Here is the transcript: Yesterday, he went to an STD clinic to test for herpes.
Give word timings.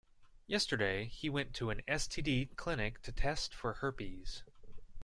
Yesterday, 0.47 1.05
he 1.05 1.29
went 1.29 1.53
to 1.53 1.69
an 1.69 1.83
STD 1.87 2.55
clinic 2.55 3.03
to 3.03 3.11
test 3.11 3.53
for 3.53 3.73
herpes. 3.73 4.41